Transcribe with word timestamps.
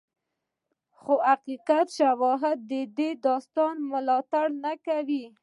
خو 0.99 1.13
حقیقت 1.29 1.87
کې 1.89 1.95
شواهد 1.97 2.57
د 2.71 2.73
دې 2.97 3.09
داستان 3.25 3.75
ملاتړ 3.91 4.45
نه 4.63 4.73
کوي. 4.85 5.25